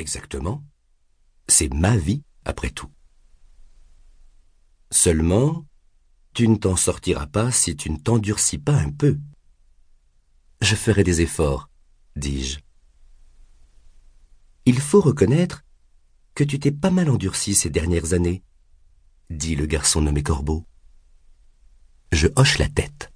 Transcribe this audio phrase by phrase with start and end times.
[0.00, 0.64] Exactement.
[1.46, 2.90] C'est ma vie, après tout.
[4.90, 5.66] Seulement,
[6.32, 9.18] tu ne t'en sortiras pas si tu ne t'endurcis pas un peu.
[10.62, 11.68] Je ferai des efforts,
[12.16, 12.60] dis-je.
[14.64, 15.64] Il faut reconnaître
[16.34, 18.42] que tu t'es pas mal endurci ces dernières années,
[19.28, 20.66] dit le garçon nommé Corbeau.
[22.10, 23.12] Je hoche la tête.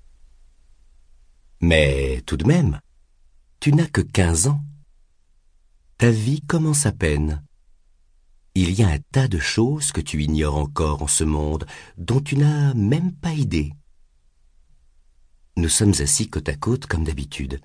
[1.62, 2.78] Mais tout de même,
[3.58, 4.62] tu n'as que quinze ans.
[6.04, 7.42] Ta vie commence à peine.
[8.54, 11.64] Il y a un tas de choses que tu ignores encore en ce monde,
[11.96, 13.72] dont tu n'as même pas idée.
[15.56, 17.58] Nous sommes assis côte à côte comme d'habitude,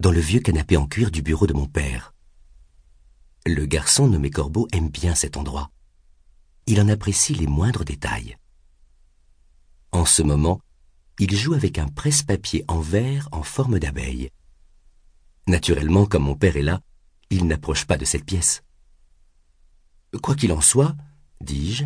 [0.00, 2.12] dans le vieux canapé en cuir du bureau de mon père.
[3.46, 5.70] Le garçon nommé Corbeau aime bien cet endroit.
[6.66, 8.36] Il en apprécie les moindres détails.
[9.92, 10.60] En ce moment,
[11.20, 14.30] il joue avec un presse-papier en verre en forme d'abeille.
[15.46, 16.80] Naturellement, comme mon père est là,
[17.30, 18.62] il n'approche pas de cette pièce.
[20.22, 20.96] Quoi qu'il en soit,
[21.40, 21.84] dis-je,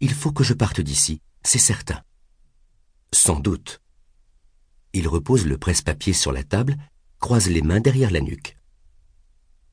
[0.00, 2.02] il faut que je parte d'ici, c'est certain.
[3.12, 3.80] Sans doute.
[4.94, 6.76] Il repose le presse-papier sur la table,
[7.18, 8.56] croise les mains derrière la nuque.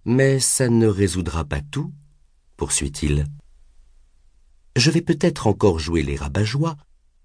[0.06, 1.94] Mais ça ne résoudra pas tout,
[2.58, 3.26] poursuit-il.
[4.76, 6.78] Je vais peut-être encore jouer les rabat-joie,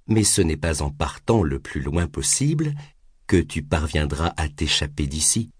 [0.07, 2.75] mais ce n'est pas en partant le plus loin possible
[3.27, 5.51] que tu parviendras à t'échapper d'ici.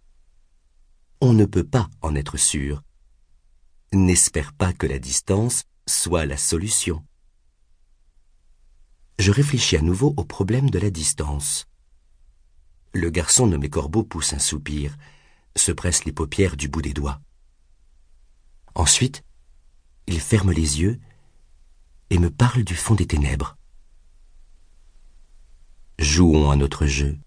[1.27, 2.83] On ne peut pas en être sûr.
[3.95, 7.03] N'espère pas que la distance soit la solution.
[9.19, 11.65] Je réfléchis à nouveau au problème de la distance.
[12.93, 14.99] Le garçon nommé Corbeau pousse un soupir,
[15.57, 17.23] se presse les paupières du bout des doigts.
[18.75, 19.25] Ensuite,
[20.07, 21.01] il ferme les yeux
[22.11, 23.57] et me parle du fond des ténèbres.
[25.99, 27.19] Jouons à notre jeu,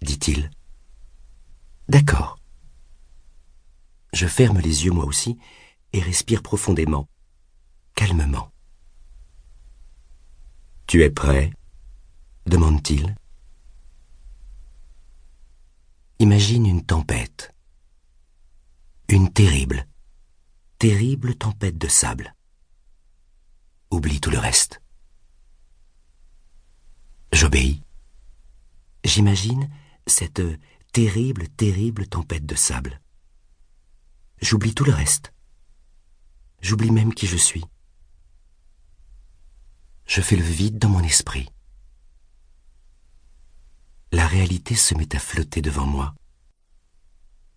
[0.00, 0.48] dit-il.
[1.90, 2.38] D'accord.
[4.12, 5.38] Je ferme les yeux moi aussi
[5.92, 7.08] et respire profondément,
[7.94, 8.52] calmement.
[10.86, 11.52] Tu es prêt?
[12.46, 13.14] demande-t-il.
[16.18, 17.54] Imagine une tempête.
[19.08, 19.86] Une terrible,
[20.78, 22.34] terrible tempête de sable.
[23.90, 24.82] Oublie tout le reste.
[27.32, 27.82] J'obéis.
[29.04, 29.70] J'imagine
[30.06, 30.42] cette
[30.92, 33.00] terrible, terrible tempête de sable.
[34.42, 35.32] J'oublie tout le reste.
[36.60, 37.64] J'oublie même qui je suis.
[40.04, 41.48] Je fais le vide dans mon esprit.
[44.10, 46.16] La réalité se met à flotter devant moi.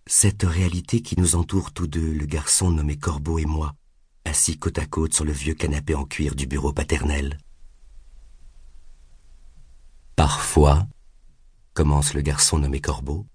[0.05, 3.73] Cette réalité qui nous entoure tous deux, le garçon nommé Corbeau et moi,
[4.23, 7.39] assis côte à côte sur le vieux canapé en cuir du bureau paternel.
[10.15, 10.87] Parfois,
[11.73, 13.25] commence le garçon nommé Corbeau,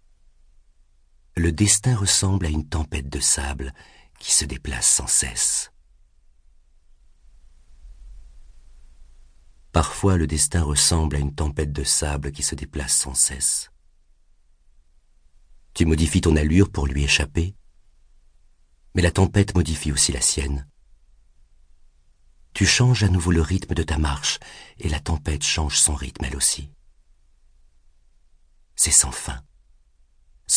[1.40, 3.72] le destin ressemble à une tempête de sable
[4.18, 5.72] qui se déplace sans cesse.
[9.72, 13.70] Parfois le destin ressemble à une tempête de sable qui se déplace sans cesse.
[15.72, 17.54] Tu modifies ton allure pour lui échapper,
[18.94, 20.68] mais la tempête modifie aussi la sienne.
[22.52, 24.40] Tu changes à nouveau le rythme de ta marche,
[24.78, 26.70] et la tempête change son rythme elle aussi.
[28.74, 29.42] C'est sans fin.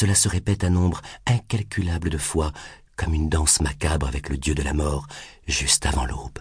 [0.03, 2.52] Cela se répète un nombre incalculable de fois,
[2.97, 5.08] comme une danse macabre avec le dieu de la mort,
[5.47, 6.40] juste avant l'aube.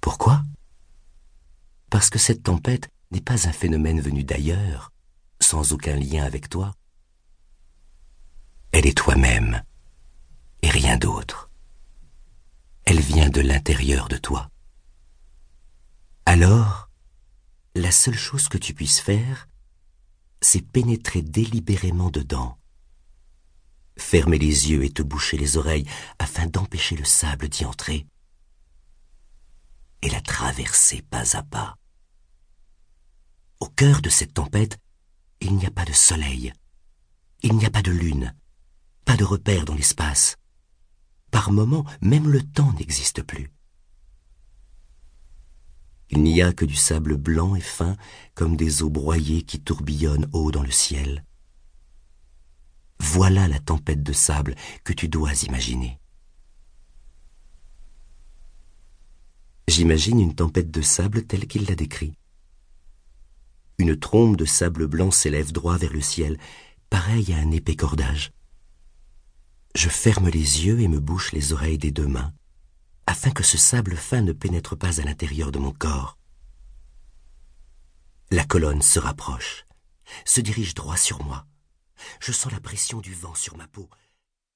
[0.00, 0.42] Pourquoi?
[1.90, 4.90] Parce que cette tempête n'est pas un phénomène venu d'ailleurs,
[5.38, 6.72] sans aucun lien avec toi.
[8.72, 9.62] Elle est toi-même,
[10.62, 11.50] et rien d'autre.
[12.86, 14.48] Elle vient de l'intérieur de toi.
[16.24, 16.88] Alors,
[17.74, 19.46] la seule chose que tu puisses faire,
[20.40, 22.58] c'est pénétrer délibérément dedans.
[23.96, 25.86] Fermer les yeux et te boucher les oreilles
[26.18, 28.06] afin d'empêcher le sable d'y entrer
[30.02, 31.76] et la traverser pas à pas.
[33.60, 34.78] Au cœur de cette tempête,
[35.40, 36.52] il n'y a pas de soleil,
[37.42, 38.34] il n'y a pas de lune,
[39.04, 40.36] pas de repère dans l'espace.
[41.30, 43.50] Par moments, même le temps n'existe plus.
[46.10, 47.96] Il n'y a que du sable blanc et fin
[48.34, 51.24] comme des eaux broyées qui tourbillonnent haut dans le ciel.
[53.00, 55.98] Voilà la tempête de sable que tu dois imaginer.
[59.68, 62.14] J'imagine une tempête de sable telle qu'il l'a décrit.
[63.78, 66.38] Une trombe de sable blanc s'élève droit vers le ciel,
[66.90, 68.32] pareil à un épais cordage.
[69.76, 72.32] Je ferme les yeux et me bouche les oreilles des deux mains,
[73.08, 76.18] afin que ce sable fin ne pénètre pas à l'intérieur de mon corps.
[78.30, 79.64] La colonne se rapproche,
[80.26, 81.46] se dirige droit sur moi.
[82.20, 83.88] Je sens la pression du vent sur ma peau.